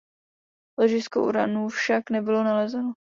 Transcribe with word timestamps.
Ložisko 0.81 1.23
uranu 1.23 1.69
však 1.69 2.09
nebylo 2.09 2.43
nalezeno. 2.43 2.93